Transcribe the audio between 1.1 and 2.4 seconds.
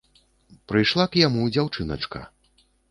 к яму дзяўчыначка!